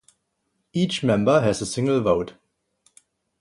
Each 0.73 1.03
member 1.03 1.41
has 1.41 1.61
a 1.61 1.65
single 1.67 2.01
vote. 2.01 2.33